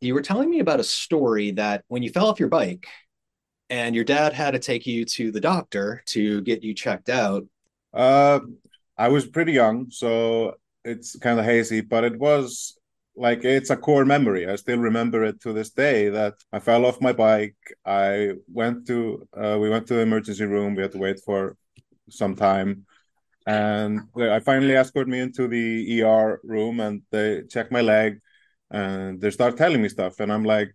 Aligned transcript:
you 0.00 0.14
were 0.14 0.22
telling 0.22 0.50
me 0.50 0.60
about 0.60 0.80
a 0.80 0.84
story 0.84 1.52
that 1.52 1.84
when 1.88 2.02
you 2.02 2.10
fell 2.10 2.28
off 2.28 2.40
your 2.40 2.48
bike 2.48 2.86
and 3.70 3.94
your 3.94 4.04
dad 4.04 4.32
had 4.32 4.52
to 4.52 4.58
take 4.58 4.86
you 4.86 5.04
to 5.04 5.32
the 5.32 5.40
doctor 5.40 6.02
to 6.06 6.40
get 6.42 6.62
you 6.62 6.74
checked 6.74 7.08
out. 7.08 7.44
Uh, 7.92 8.40
I 8.96 9.08
was 9.08 9.26
pretty 9.26 9.52
young, 9.52 9.90
so 9.90 10.54
it's 10.84 11.16
kind 11.18 11.38
of 11.38 11.44
hazy, 11.44 11.80
but 11.80 12.04
it 12.04 12.18
was 12.18 12.78
like 13.16 13.44
it's 13.44 13.70
a 13.70 13.76
core 13.76 14.04
memory. 14.04 14.48
I 14.48 14.56
still 14.56 14.78
remember 14.78 15.24
it 15.24 15.40
to 15.42 15.52
this 15.52 15.70
day 15.70 16.10
that 16.10 16.34
I 16.52 16.58
fell 16.60 16.84
off 16.84 17.00
my 17.00 17.12
bike. 17.12 17.56
I 17.84 18.32
went 18.52 18.86
to 18.88 19.26
uh, 19.36 19.58
we 19.60 19.70
went 19.70 19.86
to 19.88 19.94
the 19.94 20.00
emergency 20.00 20.44
room. 20.44 20.74
We 20.74 20.82
had 20.82 20.92
to 20.92 20.98
wait 20.98 21.20
for 21.24 21.56
some 22.10 22.36
time, 22.36 22.86
and 23.46 24.00
I 24.16 24.40
finally 24.40 24.74
escorted 24.74 25.10
me 25.10 25.20
into 25.20 25.48
the 25.48 26.02
ER 26.02 26.40
room, 26.44 26.80
and 26.80 27.02
they 27.10 27.42
checked 27.48 27.72
my 27.72 27.80
leg, 27.80 28.20
and 28.70 29.20
they 29.20 29.30
start 29.30 29.56
telling 29.56 29.82
me 29.82 29.88
stuff, 29.88 30.20
and 30.20 30.32
I'm 30.32 30.44
like, 30.44 30.74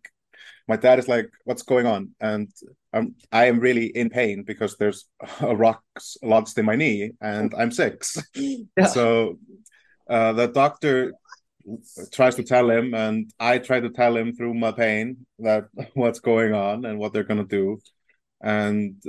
my 0.67 0.75
dad 0.77 0.99
is 0.99 1.07
like, 1.07 1.29
"What's 1.45 1.63
going 1.63 1.85
on?" 1.85 2.11
And 2.19 2.49
I'm 2.93 3.15
I 3.31 3.45
am 3.45 3.59
really 3.59 3.87
in 3.87 4.09
pain 4.09 4.43
because 4.43 4.77
there's 4.77 5.07
a 5.41 5.55
rock 5.55 5.83
lodged 6.23 6.57
in 6.57 6.65
my 6.65 6.75
knee, 6.75 7.11
and 7.21 7.53
I'm 7.57 7.71
six. 7.71 8.17
Yeah. 8.35 8.87
So 8.87 9.37
uh, 10.09 10.33
the 10.33 10.47
doctor 10.47 11.13
tries 12.11 12.35
to 12.35 12.43
tell 12.43 12.69
him, 12.69 12.93
and 12.93 13.31
I 13.39 13.59
try 13.59 13.79
to 13.79 13.89
tell 13.89 14.15
him 14.17 14.33
through 14.35 14.53
my 14.53 14.71
pain 14.71 15.25
that 15.39 15.65
what's 15.93 16.19
going 16.19 16.53
on 16.53 16.85
and 16.85 16.99
what 16.99 17.13
they're 17.13 17.23
gonna 17.31 17.45
do. 17.45 17.79
And 18.41 19.01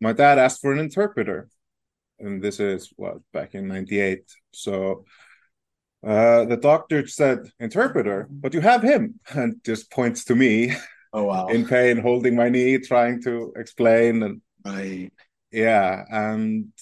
my 0.00 0.12
dad 0.12 0.38
asked 0.38 0.60
for 0.60 0.72
an 0.72 0.78
interpreter, 0.78 1.48
and 2.18 2.42
this 2.42 2.60
is 2.60 2.92
what 2.96 3.18
back 3.32 3.54
in 3.54 3.68
'98. 3.68 4.24
So 4.52 5.04
uh, 6.04 6.44
the 6.44 6.56
doctor 6.56 7.06
said, 7.06 7.50
"Interpreter, 7.60 8.28
but 8.30 8.54
you 8.54 8.60
have 8.60 8.82
him," 8.82 9.20
and 9.30 9.62
just 9.64 9.90
points 9.90 10.24
to 10.24 10.34
me. 10.34 10.72
Oh 11.12 11.24
wow! 11.24 11.46
In 11.54 11.66
pain, 11.66 11.98
holding 11.98 12.34
my 12.34 12.48
knee, 12.48 12.78
trying 12.78 13.22
to 13.22 13.52
explain, 13.56 14.22
and 14.22 14.40
right. 14.64 15.12
Yeah, 15.52 16.04
and 16.10 16.72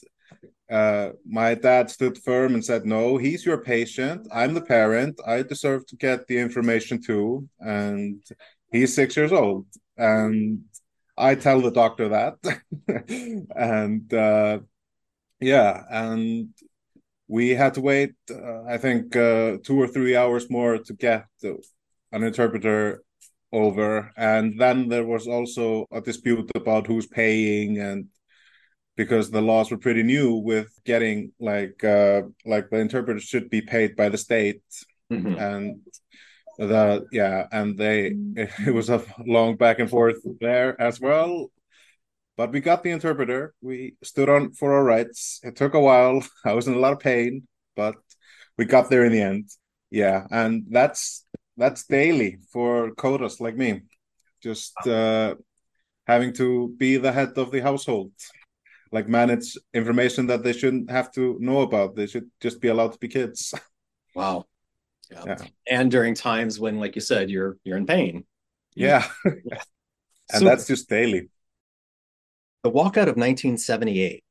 uh, 0.71 1.11
my 1.27 1.55
dad 1.55 1.91
stood 1.91 2.19
firm 2.19 2.55
and 2.55 2.65
said, 2.65 2.87
"No, 2.87 3.17
he's 3.17 3.45
your 3.45 3.59
patient. 3.59 4.27
I'm 4.33 4.55
the 4.55 4.63
parent. 4.63 5.21
I 5.27 5.43
deserve 5.43 5.87
to 5.87 5.97
get 5.97 6.27
the 6.27 6.39
information 6.39 7.03
too." 7.03 7.49
And 7.61 8.23
he's 8.73 8.95
six 8.95 9.17
years 9.17 9.33
old, 9.33 9.67
and 9.97 10.65
I 11.17 11.35
tell 11.37 11.61
the 11.61 11.71
doctor 11.71 12.09
that, 12.09 12.35
and 13.57 14.13
uh, 14.13 14.59
yeah, 15.41 15.85
and 15.91 16.49
we 17.29 17.51
had 17.51 17.75
to 17.75 17.81
wait. 17.81 18.13
Uh, 18.31 18.65
I 18.65 18.79
think 18.79 19.17
uh, 19.17 19.59
two 19.63 19.81
or 19.81 19.89
three 19.89 20.17
hours 20.17 20.51
more 20.51 20.79
to 20.79 20.95
get 20.95 21.27
an 21.43 22.23
interpreter 22.23 23.03
over, 23.53 24.13
and 24.17 24.59
then 24.59 24.89
there 24.89 25.07
was 25.07 25.27
also 25.27 25.87
a 25.93 26.01
dispute 26.01 26.51
about 26.55 26.87
who's 26.87 27.07
paying 27.07 27.79
and 27.79 28.09
because 28.97 29.31
the 29.31 29.43
laws 29.43 29.71
were 29.71 29.79
pretty 29.79 30.03
new 30.03 30.35
with 30.35 30.69
getting 30.85 31.33
like 31.41 31.83
uh 31.85 32.23
like 32.45 32.71
the 32.71 32.79
interpreter 32.79 33.21
should 33.21 33.51
be 33.51 33.61
paid 33.61 33.97
by 33.97 34.09
the 34.09 34.19
state 34.19 34.63
mm-hmm. 35.13 35.35
and 35.35 35.81
the 36.59 37.05
yeah 37.11 37.47
and 37.53 37.77
they 37.77 38.15
it, 38.37 38.51
it 38.67 38.75
was 38.75 38.91
a 38.91 39.03
long 39.27 39.57
back 39.57 39.79
and 39.79 39.91
forth 39.91 40.19
there 40.41 40.81
as 40.81 41.01
well 41.01 41.51
but 42.37 42.53
we 42.53 42.61
got 42.61 42.83
the 42.83 42.91
interpreter 42.91 43.55
we 43.63 43.95
stood 44.03 44.29
on 44.29 44.53
for 44.53 44.73
our 44.73 44.85
rights 44.85 45.41
it 45.43 45.57
took 45.57 45.75
a 45.75 45.81
while 45.81 46.23
i 46.45 46.53
was 46.53 46.67
in 46.67 46.75
a 46.75 46.79
lot 46.79 46.93
of 46.93 47.01
pain 47.01 47.47
but 47.77 47.97
we 48.59 48.65
got 48.65 48.91
there 48.91 49.05
in 49.05 49.13
the 49.13 49.21
end 49.21 49.49
yeah 49.91 50.27
and 50.31 50.65
that's 50.71 51.25
that's 51.57 51.87
daily 51.87 52.39
for 52.53 52.91
Codas 52.97 53.41
like 53.41 53.57
me 53.57 53.83
just 54.43 54.75
uh 54.87 55.35
having 56.07 56.33
to 56.35 56.75
be 56.77 56.97
the 56.97 57.13
head 57.13 57.39
of 57.39 57.51
the 57.51 57.61
household 57.61 58.13
like 58.95 59.09
manage 59.09 59.59
information 59.75 60.29
that 60.29 60.45
they 60.45 60.53
shouldn't 60.53 60.89
have 60.89 61.11
to 61.13 61.37
know 61.41 61.63
about. 61.63 61.97
They 61.97 62.07
should 62.07 62.31
just 62.41 62.61
be 62.61 62.69
allowed 62.69 62.93
to 62.93 62.99
be 62.99 63.09
kids. 63.09 63.53
Wow. 64.17 64.45
Yeah. 65.11 65.25
yeah. 65.27 65.39
And 65.69 65.91
during 65.91 66.15
times 66.15 66.61
when, 66.61 66.79
like 66.79 66.95
you 66.95 67.01
said, 67.01 67.31
you're 67.31 67.57
you're 67.65 67.77
in 67.77 67.85
pain. 67.85 68.25
Yeah. 68.77 69.05
yeah. 69.25 69.33
and 70.33 70.39
so, 70.39 70.45
that's 70.45 70.69
just 70.69 70.89
daily. 70.89 71.31
The 72.65 72.71
walkout 72.71 73.09
of 73.09 73.17
1978. 73.17 74.25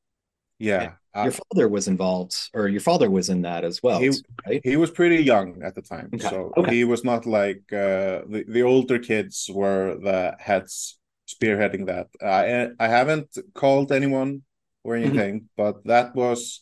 Yeah. 0.59 0.93
Uh, 1.15 1.23
your 1.23 1.31
father 1.31 1.67
was 1.69 1.87
involved, 1.87 2.35
or 2.55 2.67
your 2.67 2.81
father 2.81 3.09
was 3.09 3.29
in 3.29 3.43
that 3.43 3.63
as 3.63 3.83
well. 3.83 3.99
He, 3.99 4.11
right? 4.47 4.61
he 4.63 4.75
was 4.77 4.89
pretty 4.89 5.23
young 5.23 5.61
at 5.61 5.75
the 5.75 5.81
time. 5.81 6.09
Okay. 6.15 6.27
So 6.27 6.51
okay. 6.57 6.75
he 6.75 6.83
was 6.83 7.03
not 7.03 7.27
like 7.27 7.61
uh, 7.71 8.25
the, 8.27 8.43
the 8.47 8.63
older 8.63 8.97
kids 8.97 9.47
were 9.53 9.95
the 10.01 10.35
heads 10.39 10.97
spearheading 11.27 11.85
that. 11.85 12.07
I 12.21 12.69
I 12.83 12.87
haven't 12.87 13.37
called 13.53 13.91
anyone 13.91 14.41
or 14.83 14.95
mm-hmm. 14.95 15.05
anything, 15.05 15.35
mm-hmm. 15.35 15.45
but 15.55 15.83
that 15.85 16.15
was 16.15 16.61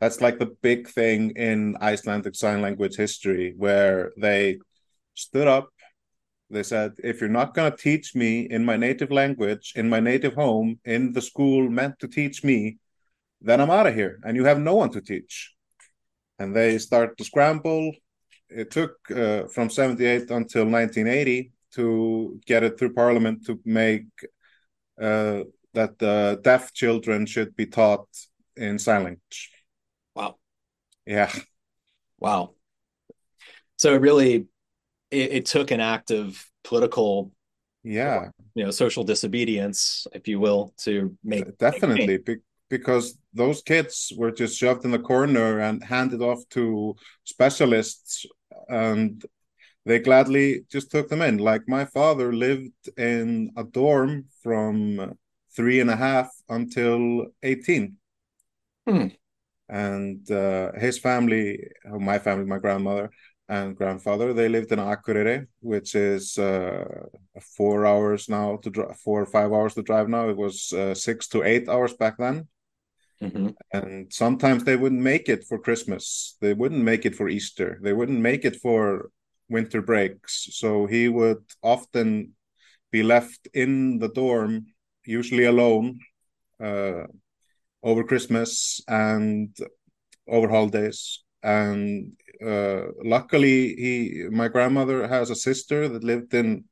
that's 0.00 0.20
like 0.20 0.40
the 0.40 0.52
big 0.62 0.88
thing 0.88 1.30
in 1.36 1.76
Icelandic 1.80 2.34
Sign 2.34 2.60
Language 2.60 2.96
history 2.96 3.54
where 3.56 4.10
they 4.16 4.58
stood 5.14 5.46
up. 5.46 5.71
They 6.52 6.62
said, 6.62 6.92
if 7.02 7.20
you're 7.20 7.30
not 7.30 7.54
going 7.54 7.70
to 7.70 7.76
teach 7.76 8.14
me 8.14 8.42
in 8.42 8.62
my 8.62 8.76
native 8.76 9.10
language, 9.10 9.72
in 9.74 9.88
my 9.88 10.00
native 10.00 10.34
home, 10.34 10.78
in 10.84 11.12
the 11.12 11.22
school 11.22 11.70
meant 11.70 11.98
to 12.00 12.08
teach 12.08 12.44
me, 12.44 12.76
then 13.40 13.58
I'm 13.60 13.70
out 13.70 13.86
of 13.86 13.94
here 13.94 14.20
and 14.22 14.36
you 14.36 14.44
have 14.44 14.58
no 14.58 14.74
one 14.74 14.90
to 14.90 15.00
teach. 15.00 15.54
And 16.38 16.54
they 16.54 16.76
start 16.76 17.16
to 17.16 17.24
scramble. 17.24 17.92
It 18.50 18.70
took 18.70 18.96
uh, 19.10 19.44
from 19.46 19.70
78 19.70 20.30
until 20.30 20.66
1980 20.66 21.52
to 21.76 22.38
get 22.44 22.62
it 22.62 22.78
through 22.78 22.92
parliament 22.92 23.46
to 23.46 23.58
make 23.64 24.08
uh, 25.00 25.44
that 25.72 25.98
the 25.98 26.38
deaf 26.44 26.74
children 26.74 27.24
should 27.24 27.56
be 27.56 27.64
taught 27.64 28.06
in 28.56 28.78
sign 28.78 29.04
language. 29.04 29.50
Wow. 30.14 30.36
Yeah. 31.06 31.32
Wow. 32.18 32.54
So 33.78 33.94
it 33.94 34.02
really 34.02 34.48
it, 35.12 35.32
it 35.32 35.46
took 35.46 35.70
an 35.70 35.80
act 35.80 36.10
of 36.10 36.44
political 36.64 37.32
yeah 37.84 38.28
you 38.54 38.64
know 38.64 38.70
social 38.70 39.04
disobedience 39.04 40.06
if 40.12 40.28
you 40.28 40.38
will 40.38 40.72
to 40.78 41.16
make 41.24 41.58
definitely 41.58 42.18
make 42.26 42.38
because 42.68 43.18
those 43.34 43.60
kids 43.60 44.12
were 44.16 44.30
just 44.30 44.56
shoved 44.56 44.84
in 44.84 44.90
the 44.90 44.98
corner 44.98 45.58
and 45.60 45.84
handed 45.84 46.22
off 46.22 46.40
to 46.48 46.94
specialists 47.24 48.24
and 48.68 49.24
they 49.84 49.98
gladly 49.98 50.64
just 50.70 50.90
took 50.90 51.08
them 51.08 51.22
in 51.22 51.38
like 51.38 51.62
my 51.66 51.84
father 51.84 52.32
lived 52.32 52.88
in 52.96 53.50
a 53.56 53.64
dorm 53.64 54.24
from 54.42 55.16
three 55.54 55.80
and 55.80 55.90
a 55.90 55.96
half 55.96 56.30
until 56.48 57.26
18. 57.42 57.96
Hmm. 58.88 59.06
And 59.68 60.30
uh, 60.30 60.72
his 60.72 60.98
family, 60.98 61.68
my 61.84 62.18
family, 62.18 62.46
my 62.46 62.58
grandmother 62.58 63.10
and 63.48 63.76
grandfather, 63.76 64.32
they 64.32 64.48
lived 64.48 64.72
in 64.72 64.78
Akureyri, 64.78 65.46
which 65.60 65.94
is 65.94 66.38
uh, 66.38 66.84
four 67.56 67.86
hours 67.86 68.28
now 68.28 68.56
to 68.62 68.70
drive, 68.70 68.96
four 68.98 69.22
or 69.22 69.26
five 69.26 69.52
hours 69.52 69.74
to 69.74 69.82
drive 69.82 70.08
now. 70.08 70.28
It 70.28 70.36
was 70.36 70.72
uh, 70.72 70.94
six 70.94 71.28
to 71.28 71.42
eight 71.42 71.68
hours 71.68 71.94
back 71.94 72.16
then. 72.18 72.48
Mm-hmm. 73.22 73.48
And 73.72 74.12
sometimes 74.12 74.64
they 74.64 74.76
wouldn't 74.76 75.00
make 75.00 75.28
it 75.28 75.44
for 75.44 75.58
Christmas. 75.58 76.36
They 76.40 76.54
wouldn't 76.54 76.82
make 76.82 77.04
it 77.06 77.14
for 77.14 77.28
Easter. 77.28 77.78
They 77.82 77.92
wouldn't 77.92 78.18
make 78.18 78.44
it 78.44 78.56
for 78.56 79.10
winter 79.48 79.82
breaks. 79.82 80.48
So 80.52 80.86
he 80.86 81.08
would 81.08 81.44
often 81.62 82.34
be 82.90 83.02
left 83.02 83.48
in 83.54 83.98
the 83.98 84.08
dorm 84.08 84.66
usually 85.04 85.44
alone 85.44 85.98
uh, 86.60 87.04
over 87.82 88.04
Christmas 88.04 88.80
and 88.88 89.56
over 90.28 90.48
holidays. 90.48 91.22
And 91.42 92.12
uh, 92.44 92.92
luckily, 93.04 93.74
he 93.76 94.26
my 94.30 94.48
grandmother 94.48 95.06
has 95.08 95.30
a 95.30 95.36
sister 95.36 95.88
that 95.88 96.04
lived 96.04 96.34
in 96.34 96.64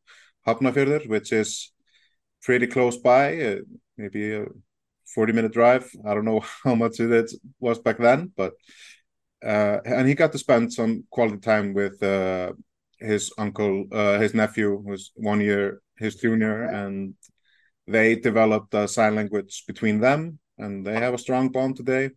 Hafnarfjörður, 0.47 1.08
which 1.08 1.32
is 1.32 1.72
pretty 2.43 2.67
close 2.67 2.96
by, 2.99 3.40
uh, 3.43 3.56
maybe 3.96 4.34
a 4.34 4.46
forty 5.14 5.32
minute 5.32 5.52
drive. 5.52 5.90
I 6.06 6.14
don't 6.14 6.25
know 6.25 6.40
how 6.64 6.75
much 6.75 7.00
it 7.00 7.32
was 7.61 7.78
back 7.78 7.99
then, 7.99 8.32
but 8.37 8.55
uh, 9.44 9.78
and 9.84 10.08
he 10.08 10.14
got 10.14 10.32
to 10.32 10.38
spend 10.38 10.72
some 10.72 11.05
quality 11.11 11.38
time 11.38 11.73
with 11.75 12.02
uh, 12.02 12.52
his 12.99 13.32
uncle, 13.38 13.87
uh, 13.93 14.19
his 14.19 14.34
nephew, 14.34 14.82
who's 14.87 15.12
one 15.14 15.40
year 15.40 15.81
his 15.99 16.16
junior, 16.16 16.64
and 16.64 17.14
they 17.87 18.14
developed 18.16 18.75
a 18.75 18.87
sign 18.88 19.14
language 19.14 19.64
between 19.66 20.00
them 20.00 20.38
and 20.58 20.87
they 20.87 20.94
have 20.94 21.14
a 21.14 21.19
strong 21.19 21.49
bond 21.49 21.76
today 21.76 22.11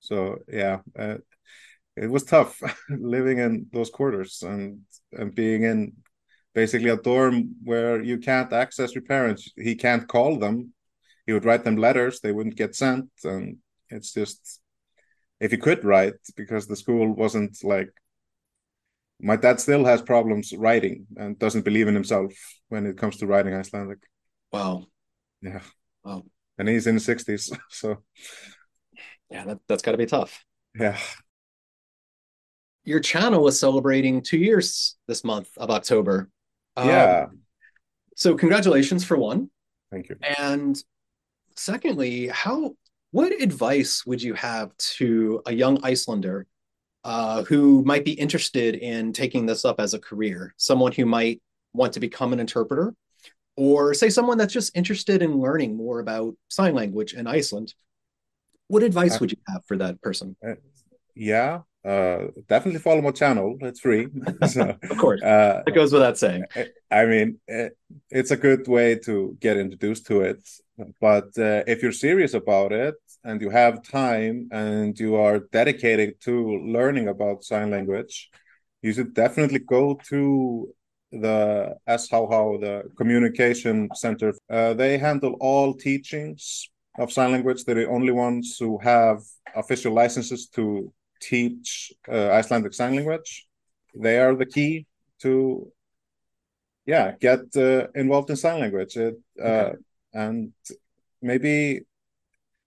so 0.00 0.36
yeah 0.48 0.78
uh, 0.98 1.16
it 2.02 2.10
was 2.10 2.24
tough 2.24 2.60
living 2.90 3.38
in 3.38 3.66
those 3.72 3.90
quarters 3.90 4.42
and 4.42 4.80
and 5.12 5.34
being 5.34 5.62
in 5.62 5.92
basically 6.54 6.90
a 6.90 6.96
dorm 6.96 7.54
where 7.64 8.02
you 8.02 8.18
can't 8.18 8.52
access 8.52 8.94
your 8.94 9.04
parents 9.04 9.52
he 9.56 9.74
can't 9.74 10.08
call 10.08 10.38
them 10.38 10.72
he 11.26 11.32
would 11.32 11.44
write 11.44 11.64
them 11.64 11.76
letters 11.76 12.20
they 12.20 12.32
wouldn't 12.32 12.56
get 12.56 12.74
sent 12.74 13.08
and 13.24 13.58
it's 13.90 14.12
just 14.12 14.60
if 15.40 15.50
he 15.50 15.56
could 15.56 15.84
write 15.84 16.14
because 16.36 16.66
the 16.66 16.76
school 16.76 17.14
wasn't 17.14 17.56
like 17.62 17.92
my 19.20 19.36
dad 19.36 19.60
still 19.60 19.84
has 19.84 20.00
problems 20.02 20.52
writing 20.52 21.06
and 21.16 21.38
doesn't 21.38 21.64
believe 21.64 21.88
in 21.88 21.94
himself 21.94 22.32
when 22.68 22.86
it 22.86 22.96
comes 22.96 23.16
to 23.16 23.26
writing 23.26 23.54
Icelandic. 23.54 23.98
Wow. 24.52 24.86
Yeah. 25.42 25.60
Wow. 26.04 26.24
And 26.56 26.68
he's 26.68 26.86
in 26.86 26.96
the 26.96 27.00
60s. 27.00 27.56
So, 27.70 28.02
yeah, 29.30 29.44
that, 29.44 29.58
that's 29.68 29.82
got 29.82 29.92
to 29.92 29.98
be 29.98 30.06
tough. 30.06 30.44
Yeah. 30.78 30.98
Your 32.88 33.00
channel 33.00 33.46
is 33.48 33.60
celebrating 33.60 34.22
two 34.22 34.38
years 34.38 34.96
this 35.06 35.22
month 35.22 35.50
of 35.58 35.70
October. 35.70 36.30
Yeah. 36.78 37.26
Um, 37.28 37.40
so, 38.16 38.34
congratulations 38.34 39.04
for 39.04 39.18
one. 39.18 39.50
Thank 39.90 40.08
you. 40.08 40.16
And 40.38 40.82
secondly, 41.54 42.28
how 42.28 42.76
what 43.10 43.32
advice 43.32 44.06
would 44.06 44.22
you 44.22 44.32
have 44.32 44.74
to 44.96 45.42
a 45.44 45.52
young 45.52 45.84
Icelander 45.84 46.46
uh, 47.04 47.42
who 47.42 47.84
might 47.84 48.06
be 48.06 48.12
interested 48.12 48.74
in 48.76 49.12
taking 49.12 49.44
this 49.44 49.66
up 49.66 49.80
as 49.80 49.92
a 49.92 49.98
career? 49.98 50.54
Someone 50.56 50.92
who 50.92 51.04
might 51.04 51.42
want 51.74 51.92
to 51.92 52.00
become 52.00 52.32
an 52.32 52.40
interpreter, 52.40 52.94
or 53.54 53.92
say 53.92 54.08
someone 54.08 54.38
that's 54.38 54.54
just 54.54 54.74
interested 54.74 55.20
in 55.20 55.38
learning 55.38 55.76
more 55.76 56.00
about 56.00 56.34
sign 56.48 56.74
language 56.74 57.12
in 57.12 57.26
Iceland. 57.26 57.74
What 58.68 58.82
advice 58.82 59.16
uh, 59.16 59.18
would 59.20 59.32
you 59.32 59.38
have 59.48 59.62
for 59.66 59.76
that 59.76 60.00
person? 60.00 60.36
Uh, 60.42 60.54
yeah, 61.14 61.60
uh, 61.84 62.26
definitely 62.48 62.80
follow 62.80 63.00
my 63.00 63.10
channel. 63.12 63.56
It's 63.60 63.80
free. 63.80 64.08
so, 64.48 64.76
of 64.82 64.98
course, 64.98 65.22
uh, 65.22 65.62
it 65.66 65.74
goes 65.74 65.92
without 65.92 66.18
saying. 66.18 66.44
I 66.90 67.06
mean, 67.06 67.38
it, 67.46 67.76
it's 68.10 68.30
a 68.30 68.36
good 68.36 68.66
way 68.66 68.96
to 69.04 69.36
get 69.40 69.56
introduced 69.56 70.06
to 70.06 70.22
it. 70.22 70.48
But 71.00 71.36
uh, 71.38 71.64
if 71.66 71.82
you're 71.82 71.92
serious 71.92 72.34
about 72.34 72.72
it 72.72 72.94
and 73.24 73.40
you 73.40 73.50
have 73.50 73.82
time 73.82 74.48
and 74.52 74.98
you 74.98 75.16
are 75.16 75.40
dedicated 75.40 76.20
to 76.22 76.58
learning 76.58 77.08
about 77.08 77.44
sign 77.44 77.70
language, 77.70 78.30
you 78.82 78.92
should 78.92 79.14
definitely 79.14 79.60
go 79.60 79.98
to 80.08 80.72
the 81.10 81.76
SHH, 81.88 82.60
the 82.60 82.90
Communication 82.96 83.88
Center. 83.94 84.34
Uh, 84.50 84.74
they 84.74 84.98
handle 84.98 85.36
all 85.40 85.74
teachings 85.74 86.68
of 86.98 87.12
sign 87.12 87.32
language. 87.32 87.64
They're 87.64 87.74
the 87.74 87.88
only 87.88 88.12
ones 88.12 88.56
who 88.58 88.78
have 88.78 89.22
official 89.56 89.94
licenses 89.94 90.48
to 90.48 90.92
teach 91.20 91.92
uh, 92.08 92.30
Icelandic 92.30 92.74
Sign 92.74 92.96
Language. 92.96 93.46
They 93.94 94.18
are 94.18 94.34
the 94.34 94.46
key 94.46 94.86
to, 95.22 95.70
yeah, 96.86 97.12
get 97.20 97.40
uh, 97.56 97.88
involved 97.94 98.30
in 98.30 98.36
sign 98.36 98.60
language. 98.60 98.96
It, 98.96 99.16
uh, 99.42 99.46
okay. 99.46 99.76
And 100.12 100.52
maybe 101.20 101.82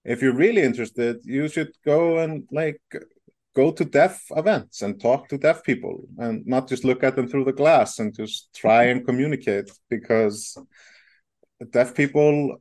if 0.04 0.22
you're 0.22 0.34
really 0.34 0.62
interested, 0.62 1.18
you 1.24 1.48
should 1.48 1.72
go 1.84 2.18
and 2.18 2.46
like 2.50 2.80
go 3.54 3.70
to 3.70 3.84
deaf 3.84 4.24
events 4.36 4.82
and 4.82 5.00
talk 5.00 5.28
to 5.28 5.38
deaf 5.38 5.62
people 5.62 6.08
and 6.18 6.46
not 6.46 6.68
just 6.68 6.84
look 6.84 7.04
at 7.04 7.16
them 7.16 7.28
through 7.28 7.44
the 7.44 7.52
glass 7.52 7.98
and 7.98 8.14
just 8.14 8.48
try 8.54 8.84
and 8.84 9.06
communicate 9.06 9.70
because 9.90 10.56
deaf 11.70 11.94
people 11.94 12.56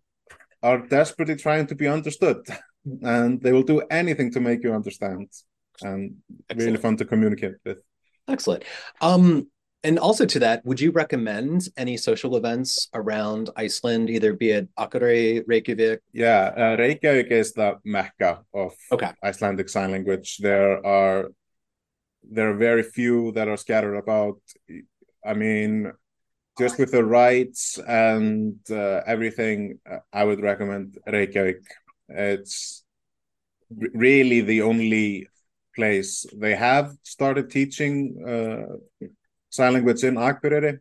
are 0.62 0.86
desperately 0.88 1.36
trying 1.36 1.66
to 1.66 1.76
be 1.76 1.88
understood 1.88 2.46
and 3.04 3.42
they 3.42 3.52
will 3.52 3.64
do 3.64 3.82
anything 3.90 4.32
to 4.32 4.40
make 4.40 4.64
you 4.64 4.74
understand 4.74 5.28
and 5.84 6.16
Excellent. 6.50 6.68
really 6.68 6.82
fun 6.82 6.98
to 6.98 7.06
communicate 7.06 7.56
with. 7.66 7.80
Excellent. 8.28 8.64
Um, 9.02 9.48
and 9.84 9.98
also 9.98 10.26
to 10.26 10.40
that, 10.40 10.64
would 10.64 10.80
you 10.80 10.92
recommend 10.92 11.68
any 11.76 11.98
social 11.98 12.38
events 12.38 12.88
around 12.94 13.50
Iceland, 13.56 14.10
either 14.10 14.34
be 14.34 14.52
it 14.52 14.70
Akureyri, 14.78 15.44
Reykjavik? 15.48 16.02
Yeah, 16.14 16.54
uh, 16.56 16.76
Reykjavik 16.78 17.32
is 17.32 17.54
the 17.54 17.80
mecca 17.84 18.44
of 18.54 18.74
okay. 18.92 19.12
Icelandic 19.24 19.70
Sign 19.70 19.92
Language. 19.92 20.38
There 20.38 20.86
are 20.86 21.30
there 22.24 22.52
are 22.52 22.58
very 22.58 22.84
few 22.84 23.32
that 23.32 23.48
are 23.48 23.58
scattered 23.58 23.96
about. 23.96 24.40
I 25.26 25.34
mean, 25.34 25.92
just 26.60 26.78
with 26.78 26.92
the 26.92 27.04
rights 27.04 27.80
and 27.80 28.58
uh, 28.70 29.02
everything, 29.08 29.80
uh, 29.90 29.98
I 30.14 30.24
would 30.24 30.42
recommend 30.42 31.00
Reykjavik. 31.08 31.64
It's 32.08 32.84
really 33.94 34.42
the 34.42 34.62
only 34.62 35.28
place. 35.82 36.26
They 36.44 36.56
have 36.56 36.88
started 37.04 37.46
teaching 37.50 37.96
uh, 38.34 39.08
sign 39.50 39.74
language 39.74 40.04
in 40.04 40.16
Akureyri. 40.16 40.74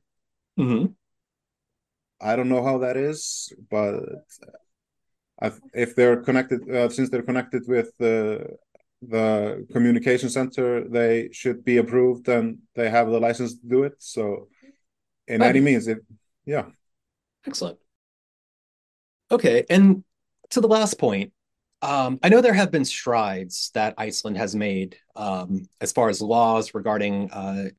Mm-hmm. 0.59 0.87
I 2.21 2.37
don't 2.37 2.53
know 2.55 2.65
how 2.69 2.77
that 2.85 2.97
is, 2.97 3.21
but 3.71 3.95
if 5.85 5.89
they're 5.97 6.21
connected, 6.29 6.61
uh, 6.69 6.89
since 6.97 7.09
they're 7.09 7.29
connected 7.31 7.63
with 7.67 7.89
the 7.99 8.15
the 9.15 9.67
communication 9.73 10.29
center, 10.29 10.69
they 10.99 11.31
should 11.33 11.65
be 11.65 11.79
approved 11.79 12.29
and 12.29 12.59
they 12.77 12.89
have 12.91 13.07
the 13.09 13.21
license 13.27 13.53
to 13.59 13.67
do 13.67 13.85
it. 13.89 13.95
So, 13.99 14.49
in 15.27 15.41
any 15.41 15.61
means, 15.69 15.89
it 15.89 16.01
yeah. 16.45 16.67
Excellent. 17.47 17.79
Okay, 19.31 19.65
and 19.71 20.05
to 20.51 20.61
the 20.61 20.69
last 20.69 20.99
point, 20.99 21.33
um, 21.83 22.19
I 22.23 22.29
know 22.29 22.41
there 22.41 22.53
have 22.53 22.71
been 22.71 22.85
strides 22.85 23.71
that 23.75 23.95
Iceland 23.97 24.37
has 24.37 24.55
made 24.55 24.97
um, 25.17 25.69
as 25.81 25.93
far 25.93 26.09
as 26.09 26.21
laws 26.21 26.75
regarding 26.75 27.31
uh, 27.31 27.71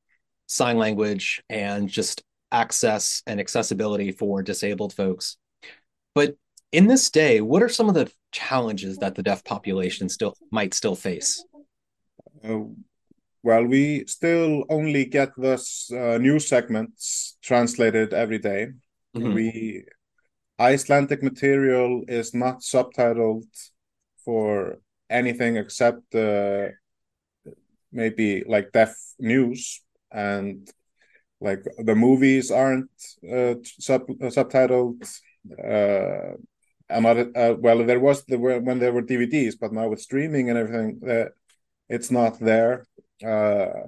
sign 0.47 0.77
language 0.77 1.43
and 1.49 1.87
just 1.87 2.23
access 2.51 3.21
and 3.27 3.39
accessibility 3.39 4.11
for 4.11 4.41
disabled 4.41 4.93
folks. 4.93 5.37
But 6.15 6.35
in 6.71 6.87
this 6.87 7.09
day, 7.09 7.41
what 7.41 7.63
are 7.63 7.69
some 7.69 7.89
of 7.89 7.95
the 7.95 8.11
challenges 8.31 8.97
that 8.97 9.15
the 9.15 9.23
deaf 9.23 9.43
population 9.43 10.09
still 10.09 10.35
might 10.51 10.73
still 10.73 10.95
face? 10.95 11.43
Uh, 12.43 12.59
well, 13.43 13.65
we 13.65 14.05
still 14.07 14.65
only 14.69 15.05
get 15.05 15.29
this 15.37 15.91
uh, 15.91 16.17
news 16.17 16.47
segments 16.47 17.37
translated 17.41 18.13
every 18.13 18.39
day. 18.39 18.69
Mm-hmm. 19.15 19.33
We 19.33 19.85
Icelandic 20.59 21.23
material 21.23 22.03
is 22.07 22.35
not 22.35 22.59
subtitled 22.59 23.45
for 24.25 24.77
anything 25.09 25.57
except 25.57 26.15
uh, 26.15 26.67
maybe 27.91 28.43
like 28.47 28.71
deaf 28.71 28.95
news 29.19 29.81
and 30.11 30.69
like 31.39 31.63
the 31.77 31.95
movies 31.95 32.51
aren't 32.51 32.91
uh, 33.29 33.55
sub 33.63 34.03
uh, 34.09 34.29
subtitled 34.37 35.01
uh 35.63 36.35
another 36.89 37.31
uh, 37.35 37.53
well 37.59 37.83
there 37.85 37.99
was 37.99 38.23
the 38.25 38.37
when 38.37 38.79
there 38.79 38.93
were 38.93 39.01
dvds 39.01 39.55
but 39.59 39.73
now 39.73 39.87
with 39.87 40.01
streaming 40.01 40.49
and 40.49 40.57
everything 40.57 40.99
that 41.01 41.27
uh, 41.27 41.29
it's 41.89 42.11
not 42.11 42.39
there. 42.39 42.85
Uh 43.23 43.87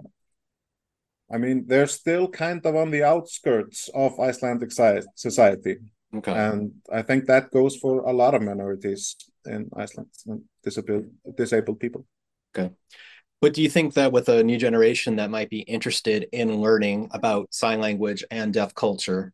i 1.34 1.38
mean 1.38 1.66
they're 1.68 1.88
still 2.02 2.28
kind 2.28 2.66
of 2.66 2.76
on 2.76 2.92
the 2.92 3.04
outskirts 3.04 3.90
of 3.94 4.20
icelandic 4.20 4.72
society. 5.16 5.78
Okay. 6.18 6.32
And 6.32 6.74
i 6.92 7.02
think 7.02 7.26
that 7.26 7.52
goes 7.52 7.76
for 7.78 8.02
a 8.02 8.14
lot 8.14 8.36
of 8.36 8.42
minorities 8.42 9.16
in 9.46 9.70
Iceland, 9.76 10.10
and 10.28 10.42
disabled 10.64 11.06
disabled 11.36 11.80
people. 11.80 12.06
Okay. 12.56 12.74
But 13.42 13.54
do 13.54 13.62
you 13.62 13.70
think 13.70 13.96
that 13.96 14.12
with 14.14 14.30
a 14.30 14.44
new 14.44 14.58
generation 14.58 15.18
that 15.18 15.30
might 15.30 15.50
be 15.50 15.60
interested 15.60 16.28
in 16.32 16.62
learning 16.62 17.10
about 17.12 17.54
sign 17.54 17.82
language 17.82 18.24
and 18.32 18.54
deaf 18.54 18.74
culture, 18.74 19.34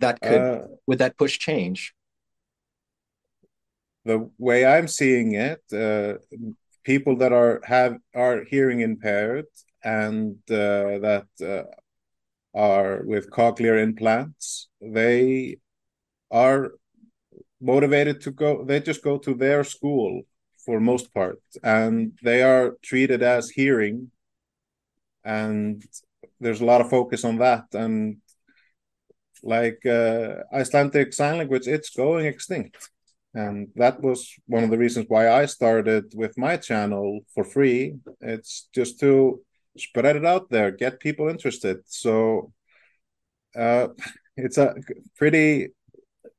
that 0.00 0.20
could 0.20 0.40
uh, 0.40 0.66
would 0.86 0.98
that 0.98 1.16
push 1.16 1.38
change? 1.38 1.94
The 4.04 4.30
way 4.38 4.66
I'm 4.66 4.88
seeing 4.88 5.34
it, 5.34 5.62
uh, 5.72 6.18
people 6.84 7.16
that 7.16 7.32
are 7.32 7.60
have 7.64 7.96
are 8.14 8.44
hearing 8.44 8.80
impaired 8.80 9.46
and 9.82 10.36
uh, 10.50 10.98
that 11.00 11.26
uh, 11.40 11.64
are 12.54 13.02
with 13.04 13.30
cochlear 13.30 13.82
implants, 13.82 14.68
they 14.80 15.58
are 16.30 16.72
motivated 17.60 18.20
to 18.20 18.30
go 18.30 18.64
they 18.64 18.80
just 18.80 19.02
go 19.02 19.18
to 19.18 19.34
their 19.34 19.64
school 19.64 20.22
for 20.64 20.80
most 20.80 21.12
part 21.12 21.40
and 21.62 22.12
they 22.22 22.42
are 22.42 22.76
treated 22.82 23.22
as 23.22 23.50
hearing 23.50 24.10
and 25.24 25.82
there's 26.40 26.60
a 26.60 26.64
lot 26.64 26.80
of 26.80 26.90
focus 26.90 27.24
on 27.24 27.38
that 27.38 27.64
and 27.72 28.18
like 29.42 29.84
uh, 29.86 30.34
Icelandic 30.52 31.12
sign 31.12 31.38
language 31.38 31.66
it's 31.66 31.90
going 31.90 32.26
extinct. 32.26 32.90
And 33.34 33.68
that 33.76 34.00
was 34.00 34.34
one 34.46 34.64
of 34.64 34.70
the 34.70 34.78
reasons 34.78 35.06
why 35.08 35.30
I 35.30 35.46
started 35.46 36.12
with 36.14 36.36
my 36.38 36.56
channel 36.56 37.20
for 37.34 37.44
free. 37.44 37.96
It's 38.20 38.68
just 38.74 38.98
to 39.00 39.40
spread 39.76 40.16
it 40.16 40.24
out 40.24 40.50
there 40.50 40.70
get 40.70 40.98
people 40.98 41.28
interested. 41.28 41.78
So 41.86 42.52
uh, 43.56 43.88
it's 44.36 44.58
a 44.58 44.74
pretty 45.16 45.68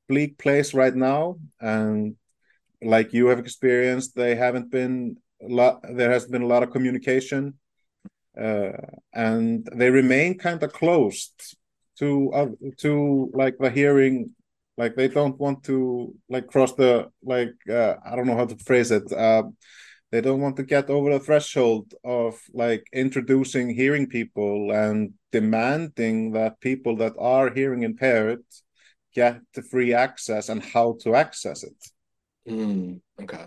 bleak 0.09 0.37
place 0.37 0.73
right 0.73 0.95
now, 0.95 1.37
and 1.61 2.15
like 2.81 3.13
you 3.13 3.27
have 3.27 3.39
experienced, 3.39 4.15
they 4.15 4.35
haven't 4.35 4.69
been 4.71 5.15
a 5.41 5.47
lot. 5.47 5.81
There 5.83 6.11
has 6.11 6.25
been 6.25 6.41
a 6.41 6.47
lot 6.47 6.63
of 6.63 6.71
communication, 6.71 7.53
uh, 8.37 8.71
and 9.13 9.65
they 9.73 9.89
remain 9.89 10.37
kind 10.37 10.61
of 10.63 10.73
closed 10.73 11.55
to 11.99 12.31
uh, 12.33 12.47
to 12.79 13.31
like 13.33 13.57
the 13.59 13.69
hearing. 13.69 14.31
Like 14.77 14.95
they 14.95 15.09
don't 15.09 15.37
want 15.37 15.63
to 15.65 16.15
like 16.29 16.47
cross 16.47 16.73
the 16.73 17.09
like 17.21 17.53
uh, 17.69 17.95
I 18.05 18.15
don't 18.15 18.27
know 18.27 18.37
how 18.37 18.45
to 18.45 18.57
phrase 18.57 18.91
it. 18.91 19.11
Uh, 19.11 19.43
they 20.11 20.21
don't 20.21 20.41
want 20.41 20.55
to 20.55 20.63
get 20.63 20.89
over 20.89 21.11
the 21.11 21.19
threshold 21.19 21.93
of 22.03 22.39
like 22.53 22.83
introducing 22.93 23.69
hearing 23.69 24.07
people 24.07 24.71
and 24.71 25.13
demanding 25.31 26.31
that 26.31 26.59
people 26.61 26.95
that 26.97 27.13
are 27.19 27.53
hearing 27.53 27.83
impaired 27.83 28.43
get 29.19 29.41
the 29.53 29.61
free 29.61 29.93
access 29.93 30.49
and 30.49 30.63
how 30.63 30.97
to 31.01 31.15
access 31.15 31.63
it. 31.63 31.79
Mm, 32.47 33.01
okay. 33.21 33.45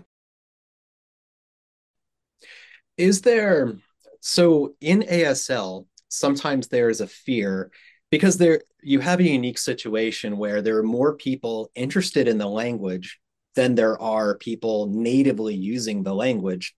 Is 2.97 3.21
there 3.21 3.73
so 4.21 4.75
in 4.79 5.01
ASL, 5.01 5.87
sometimes 6.09 6.67
there 6.67 6.89
is 6.89 7.01
a 7.01 7.07
fear 7.07 7.71
because 8.11 8.37
there 8.37 8.61
you 8.81 8.99
have 8.99 9.19
a 9.19 9.35
unique 9.39 9.57
situation 9.57 10.37
where 10.37 10.61
there 10.61 10.77
are 10.77 10.95
more 10.99 11.15
people 11.15 11.71
interested 11.73 12.27
in 12.27 12.37
the 12.37 12.47
language 12.63 13.19
than 13.55 13.75
there 13.75 13.99
are 13.99 14.37
people 14.37 14.87
natively 14.87 15.55
using 15.55 16.03
the 16.03 16.13
language. 16.13 16.75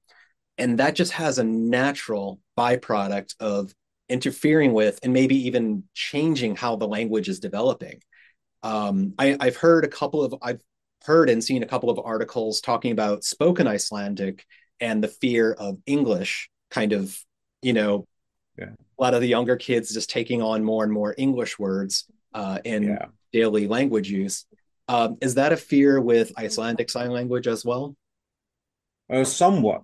And 0.57 0.79
that 0.79 0.95
just 0.95 1.11
has 1.13 1.37
a 1.37 1.43
natural 1.43 2.39
byproduct 2.57 3.35
of 3.39 3.73
interfering 4.07 4.73
with 4.73 4.99
and 5.03 5.11
maybe 5.11 5.47
even 5.47 5.83
changing 5.93 6.55
how 6.55 6.75
the 6.77 6.87
language 6.87 7.27
is 7.27 7.39
developing. 7.39 7.99
Um, 8.65 9.13
I, 9.19 9.37
I've 9.39 9.57
heard 9.57 9.85
a 9.85 9.87
couple 9.87 10.23
of, 10.23 10.33
I've 10.41 10.59
heard 11.05 11.29
and 11.29 11.43
seen 11.43 11.61
a 11.61 11.67
couple 11.67 11.91
of 11.91 11.99
articles 12.03 12.61
talking 12.61 12.91
about 12.91 13.23
spoken 13.23 13.67
Icelandic 13.67 14.43
and 14.79 15.03
the 15.03 15.07
fear 15.07 15.53
of 15.53 15.77
English 15.85 16.49
kind 16.71 16.91
of, 16.91 17.15
you 17.61 17.73
know, 17.73 18.07
yeah. 18.57 18.69
a 18.97 19.01
lot 19.01 19.13
of 19.13 19.21
the 19.21 19.27
younger 19.27 19.55
kids 19.55 19.93
just 19.93 20.09
taking 20.09 20.41
on 20.41 20.63
more 20.63 20.83
and 20.83 20.91
more 20.91 21.13
English 21.15 21.59
words 21.59 22.05
uh, 22.33 22.57
in 22.65 22.83
yeah. 22.83 23.05
daily 23.31 23.67
language 23.67 24.09
use. 24.09 24.47
Um, 24.87 25.17
is 25.21 25.35
that 25.35 25.53
a 25.53 25.57
fear 25.57 26.01
with 26.01 26.31
Icelandic 26.35 26.89
Sign 26.89 27.11
Language 27.11 27.45
as 27.45 27.63
well? 27.63 27.95
Uh, 29.07 29.23
somewhat. 29.23 29.83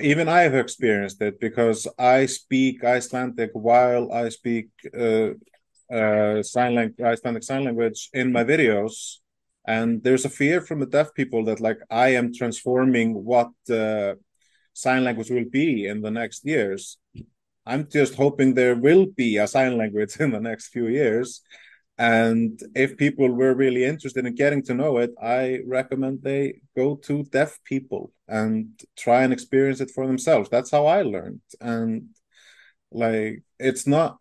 Even 0.00 0.30
I 0.30 0.40
have 0.40 0.54
experienced 0.54 1.20
it 1.20 1.38
because 1.38 1.86
I 1.98 2.24
speak 2.24 2.82
Icelandic 2.84 3.50
while 3.52 4.10
I 4.10 4.30
speak 4.30 4.68
uh, 4.98 5.30
uh, 5.92 6.42
sign 6.42 6.74
language, 6.74 7.04
Icelandic 7.04 7.42
Sign 7.42 7.64
Language 7.64 8.10
in 8.12 8.32
my 8.32 8.44
videos, 8.44 9.16
and 9.66 10.02
there's 10.02 10.24
a 10.24 10.30
fear 10.30 10.60
from 10.60 10.80
the 10.80 10.86
deaf 10.86 11.14
people 11.14 11.44
that 11.44 11.60
like 11.60 11.78
I 11.90 12.08
am 12.10 12.32
transforming 12.34 13.12
what 13.24 13.50
uh, 13.70 14.14
sign 14.72 15.04
language 15.04 15.30
will 15.30 15.48
be 15.50 15.86
in 15.86 16.00
the 16.00 16.10
next 16.10 16.44
years. 16.44 16.98
I'm 17.66 17.88
just 17.90 18.14
hoping 18.14 18.54
there 18.54 18.76
will 18.76 19.06
be 19.06 19.36
a 19.36 19.46
sign 19.46 19.76
language 19.76 20.16
in 20.20 20.30
the 20.30 20.40
next 20.40 20.68
few 20.68 20.88
years 20.88 21.42
and 21.98 22.60
if 22.76 22.96
people 22.96 23.28
were 23.28 23.54
really 23.54 23.84
interested 23.84 24.24
in 24.24 24.36
getting 24.36 24.62
to 24.64 24.74
know 24.74 24.98
it, 24.98 25.12
I 25.20 25.60
recommend 25.66 26.22
they 26.22 26.60
go 26.76 26.94
to 26.94 27.24
deaf 27.24 27.58
people 27.64 28.12
and 28.28 28.68
try 28.96 29.24
and 29.24 29.32
experience 29.32 29.80
it 29.80 29.90
for 29.90 30.06
themselves. 30.06 30.48
That's 30.48 30.70
how 30.70 30.86
I 30.86 31.02
learned. 31.02 31.40
And 31.60 32.10
like, 32.90 33.42
it's 33.58 33.86
not 33.86 34.18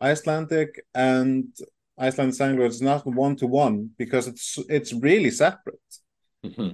Icelandic 0.00 0.84
and 0.94 1.48
Icelandic 1.98 2.40
language 2.40 2.72
is 2.72 2.82
not 2.82 3.06
one 3.06 3.36
to 3.36 3.46
one 3.46 3.90
because 3.98 4.26
it's 4.26 4.58
it's 4.68 4.92
really 4.92 5.30
separate. 5.30 5.80
Mm-hmm. 6.44 6.70